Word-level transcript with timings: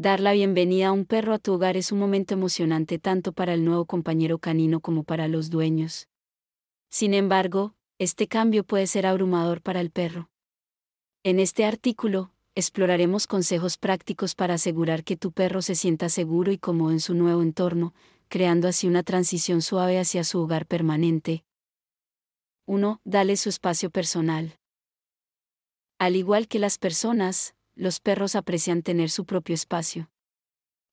Dar 0.00 0.20
la 0.20 0.30
bienvenida 0.30 0.86
a 0.86 0.92
un 0.92 1.04
perro 1.04 1.34
a 1.34 1.40
tu 1.40 1.54
hogar 1.54 1.76
es 1.76 1.90
un 1.90 1.98
momento 1.98 2.32
emocionante 2.32 3.00
tanto 3.00 3.32
para 3.32 3.52
el 3.52 3.64
nuevo 3.64 3.84
compañero 3.84 4.38
canino 4.38 4.78
como 4.78 5.02
para 5.02 5.26
los 5.26 5.50
dueños. 5.50 6.06
Sin 6.88 7.14
embargo, 7.14 7.74
este 7.98 8.28
cambio 8.28 8.62
puede 8.62 8.86
ser 8.86 9.06
abrumador 9.06 9.60
para 9.60 9.80
el 9.80 9.90
perro. 9.90 10.30
En 11.24 11.40
este 11.40 11.64
artículo, 11.64 12.30
exploraremos 12.54 13.26
consejos 13.26 13.76
prácticos 13.76 14.36
para 14.36 14.54
asegurar 14.54 15.02
que 15.02 15.16
tu 15.16 15.32
perro 15.32 15.62
se 15.62 15.74
sienta 15.74 16.08
seguro 16.08 16.52
y 16.52 16.58
cómodo 16.58 16.92
en 16.92 17.00
su 17.00 17.14
nuevo 17.14 17.42
entorno, 17.42 17.92
creando 18.28 18.68
así 18.68 18.86
una 18.86 19.02
transición 19.02 19.62
suave 19.62 19.98
hacia 19.98 20.22
su 20.22 20.38
hogar 20.38 20.66
permanente. 20.66 21.44
1. 22.66 23.00
Dale 23.02 23.36
su 23.36 23.48
espacio 23.48 23.90
personal. 23.90 24.60
Al 25.98 26.14
igual 26.14 26.46
que 26.46 26.60
las 26.60 26.78
personas, 26.78 27.56
los 27.78 28.00
perros 28.00 28.34
aprecian 28.34 28.82
tener 28.82 29.08
su 29.08 29.24
propio 29.24 29.54
espacio. 29.54 30.10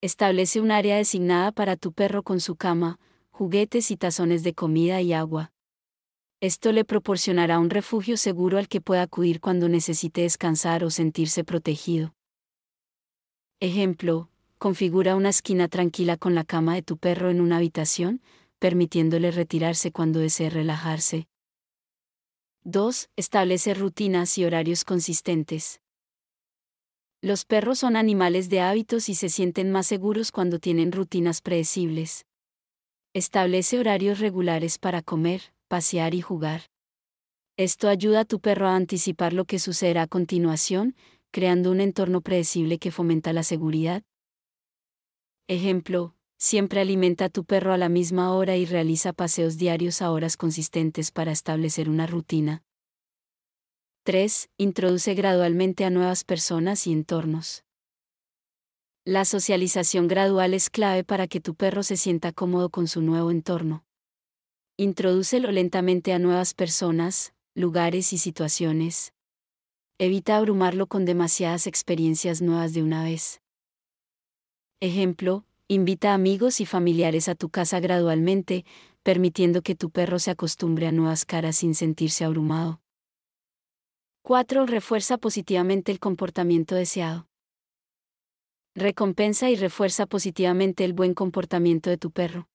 Establece 0.00 0.62
un 0.62 0.70
área 0.70 0.96
designada 0.96 1.52
para 1.52 1.76
tu 1.76 1.92
perro 1.92 2.22
con 2.22 2.40
su 2.40 2.56
cama, 2.56 2.98
juguetes 3.30 3.90
y 3.90 3.98
tazones 3.98 4.42
de 4.42 4.54
comida 4.54 5.02
y 5.02 5.12
agua. 5.12 5.52
Esto 6.40 6.72
le 6.72 6.86
proporcionará 6.86 7.58
un 7.58 7.68
refugio 7.68 8.16
seguro 8.16 8.56
al 8.56 8.66
que 8.66 8.80
pueda 8.80 9.02
acudir 9.02 9.40
cuando 9.40 9.68
necesite 9.68 10.22
descansar 10.22 10.82
o 10.84 10.90
sentirse 10.90 11.44
protegido. 11.44 12.14
Ejemplo, 13.60 14.30
configura 14.56 15.16
una 15.16 15.28
esquina 15.28 15.68
tranquila 15.68 16.16
con 16.16 16.34
la 16.34 16.44
cama 16.44 16.74
de 16.74 16.82
tu 16.82 16.96
perro 16.96 17.28
en 17.28 17.42
una 17.42 17.58
habitación, 17.58 18.22
permitiéndole 18.58 19.30
retirarse 19.32 19.92
cuando 19.92 20.18
desee 20.18 20.48
relajarse. 20.48 21.28
2. 22.64 23.10
Establece 23.16 23.74
rutinas 23.74 24.38
y 24.38 24.46
horarios 24.46 24.84
consistentes. 24.84 25.82
Los 27.22 27.44
perros 27.44 27.78
son 27.80 27.96
animales 27.96 28.48
de 28.48 28.62
hábitos 28.62 29.10
y 29.10 29.14
se 29.14 29.28
sienten 29.28 29.70
más 29.70 29.86
seguros 29.86 30.32
cuando 30.32 30.58
tienen 30.58 30.90
rutinas 30.90 31.42
predecibles. 31.42 32.24
Establece 33.12 33.78
horarios 33.78 34.20
regulares 34.20 34.78
para 34.78 35.02
comer, 35.02 35.52
pasear 35.68 36.14
y 36.14 36.22
jugar. 36.22 36.62
Esto 37.58 37.90
ayuda 37.90 38.20
a 38.20 38.24
tu 38.24 38.40
perro 38.40 38.68
a 38.68 38.74
anticipar 38.74 39.34
lo 39.34 39.44
que 39.44 39.58
sucederá 39.58 40.02
a 40.02 40.06
continuación, 40.06 40.96
creando 41.30 41.70
un 41.70 41.82
entorno 41.82 42.22
predecible 42.22 42.78
que 42.78 42.90
fomenta 42.90 43.34
la 43.34 43.42
seguridad. 43.42 44.02
Ejemplo, 45.46 46.14
siempre 46.38 46.80
alimenta 46.80 47.26
a 47.26 47.28
tu 47.28 47.44
perro 47.44 47.74
a 47.74 47.76
la 47.76 47.90
misma 47.90 48.32
hora 48.32 48.56
y 48.56 48.64
realiza 48.64 49.12
paseos 49.12 49.58
diarios 49.58 50.00
a 50.00 50.10
horas 50.10 50.38
consistentes 50.38 51.10
para 51.10 51.32
establecer 51.32 51.90
una 51.90 52.06
rutina. 52.06 52.62
3. 54.10 54.50
Introduce 54.58 55.14
gradualmente 55.14 55.84
a 55.84 55.90
nuevas 55.90 56.24
personas 56.24 56.88
y 56.88 56.92
entornos. 56.92 57.62
La 59.04 59.24
socialización 59.24 60.08
gradual 60.08 60.52
es 60.52 60.68
clave 60.68 61.04
para 61.04 61.28
que 61.28 61.38
tu 61.38 61.54
perro 61.54 61.84
se 61.84 61.96
sienta 61.96 62.32
cómodo 62.32 62.70
con 62.70 62.88
su 62.88 63.02
nuevo 63.02 63.30
entorno. 63.30 63.84
Introdúcelo 64.76 65.52
lentamente 65.52 66.12
a 66.12 66.18
nuevas 66.18 66.54
personas, 66.54 67.34
lugares 67.54 68.12
y 68.12 68.18
situaciones. 68.18 69.12
Evita 70.00 70.38
abrumarlo 70.38 70.88
con 70.88 71.04
demasiadas 71.04 71.68
experiencias 71.68 72.42
nuevas 72.42 72.74
de 72.74 72.82
una 72.82 73.04
vez. 73.04 73.40
Ejemplo, 74.80 75.44
invita 75.68 76.14
amigos 76.14 76.60
y 76.60 76.66
familiares 76.66 77.28
a 77.28 77.36
tu 77.36 77.48
casa 77.48 77.78
gradualmente, 77.78 78.64
permitiendo 79.04 79.62
que 79.62 79.76
tu 79.76 79.90
perro 79.90 80.18
se 80.18 80.32
acostumbre 80.32 80.88
a 80.88 80.90
nuevas 80.90 81.24
caras 81.24 81.58
sin 81.58 81.76
sentirse 81.76 82.24
abrumado. 82.24 82.80
4. 84.22 84.66
Refuerza 84.66 85.16
positivamente 85.16 85.90
el 85.90 85.98
comportamiento 85.98 86.74
deseado. 86.74 87.26
Recompensa 88.74 89.50
y 89.50 89.56
refuerza 89.56 90.06
positivamente 90.06 90.84
el 90.84 90.92
buen 90.92 91.14
comportamiento 91.14 91.88
de 91.90 91.96
tu 91.96 92.10
perro. 92.10 92.48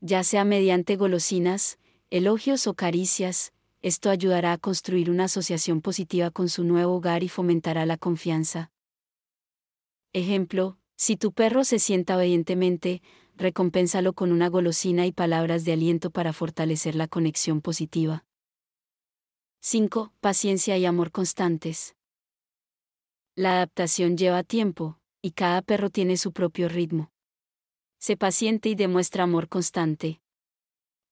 Ya 0.00 0.24
sea 0.24 0.44
mediante 0.44 0.96
golosinas, 0.96 1.78
elogios 2.10 2.66
o 2.66 2.74
caricias, 2.74 3.52
esto 3.80 4.10
ayudará 4.10 4.52
a 4.52 4.58
construir 4.58 5.08
una 5.08 5.24
asociación 5.24 5.80
positiva 5.80 6.30
con 6.30 6.48
su 6.48 6.64
nuevo 6.64 6.96
hogar 6.96 7.22
y 7.22 7.28
fomentará 7.28 7.86
la 7.86 7.96
confianza. 7.96 8.72
Ejemplo, 10.12 10.78
si 10.96 11.16
tu 11.16 11.32
perro 11.32 11.64
se 11.64 11.78
sienta 11.78 12.16
obedientemente, 12.16 13.02
recompénsalo 13.36 14.12
con 14.12 14.32
una 14.32 14.48
golosina 14.48 15.06
y 15.06 15.12
palabras 15.12 15.64
de 15.64 15.72
aliento 15.74 16.10
para 16.10 16.32
fortalecer 16.32 16.96
la 16.96 17.06
conexión 17.06 17.60
positiva. 17.60 18.24
5. 19.64 20.12
Paciencia 20.18 20.76
y 20.76 20.86
amor 20.86 21.12
constantes. 21.12 21.94
La 23.36 23.52
adaptación 23.52 24.16
lleva 24.16 24.42
tiempo, 24.42 24.98
y 25.22 25.30
cada 25.30 25.62
perro 25.62 25.88
tiene 25.88 26.16
su 26.16 26.32
propio 26.32 26.68
ritmo. 26.68 27.12
Sé 28.00 28.16
paciente 28.16 28.70
y 28.70 28.74
demuestra 28.74 29.22
amor 29.22 29.48
constante. 29.48 30.20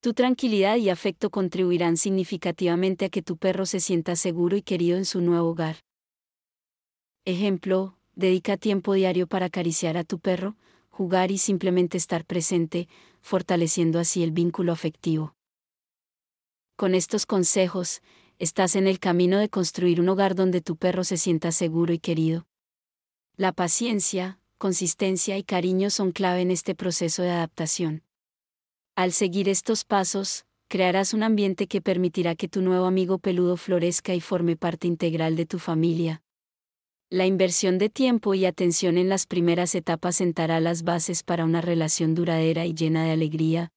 Tu 0.01 0.13
tranquilidad 0.13 0.75
y 0.75 0.89
afecto 0.89 1.29
contribuirán 1.29 1.95
significativamente 1.95 3.05
a 3.05 3.09
que 3.09 3.21
tu 3.21 3.37
perro 3.37 3.65
se 3.65 3.79
sienta 3.79 4.17
seguro 4.17 4.57
y 4.57 4.63
querido 4.63 4.97
en 4.97 5.05
su 5.05 5.21
nuevo 5.21 5.51
hogar. 5.51 5.77
Ejemplo, 7.23 7.95
dedica 8.15 8.57
tiempo 8.57 8.95
diario 8.95 9.27
para 9.27 9.45
acariciar 9.45 9.95
a 9.95 10.03
tu 10.03 10.19
perro, 10.19 10.57
jugar 10.89 11.31
y 11.31 11.37
simplemente 11.37 11.95
estar 11.95 12.25
presente, 12.25 12.89
fortaleciendo 13.21 13.97
así 13.97 14.23
el 14.23 14.31
vínculo 14.31 14.73
afectivo. 14.73 15.37
Con 16.75 16.95
estos 16.95 17.25
consejos, 17.25 18.01
estás 18.41 18.75
en 18.75 18.87
el 18.87 18.99
camino 18.99 19.37
de 19.37 19.49
construir 19.49 20.01
un 20.01 20.09
hogar 20.09 20.33
donde 20.33 20.61
tu 20.61 20.75
perro 20.75 21.03
se 21.03 21.15
sienta 21.15 21.51
seguro 21.51 21.93
y 21.93 21.99
querido. 21.99 22.47
La 23.37 23.51
paciencia, 23.51 24.39
consistencia 24.57 25.37
y 25.37 25.43
cariño 25.43 25.91
son 25.91 26.11
clave 26.11 26.41
en 26.41 26.49
este 26.49 26.73
proceso 26.73 27.21
de 27.21 27.29
adaptación. 27.29 28.01
Al 28.95 29.11
seguir 29.11 29.47
estos 29.47 29.85
pasos, 29.85 30.45
crearás 30.69 31.13
un 31.13 31.21
ambiente 31.21 31.67
que 31.67 31.81
permitirá 31.81 32.33
que 32.33 32.47
tu 32.47 32.63
nuevo 32.63 32.85
amigo 32.85 33.19
peludo 33.19 33.57
florezca 33.57 34.15
y 34.15 34.21
forme 34.21 34.57
parte 34.57 34.87
integral 34.87 35.35
de 35.35 35.45
tu 35.45 35.59
familia. 35.59 36.23
La 37.11 37.27
inversión 37.27 37.77
de 37.77 37.89
tiempo 37.89 38.33
y 38.33 38.45
atención 38.45 38.97
en 38.97 39.07
las 39.07 39.27
primeras 39.27 39.75
etapas 39.75 40.15
sentará 40.15 40.59
las 40.59 40.81
bases 40.81 41.21
para 41.21 41.45
una 41.45 41.61
relación 41.61 42.15
duradera 42.15 42.65
y 42.65 42.73
llena 42.73 43.03
de 43.03 43.11
alegría, 43.11 43.71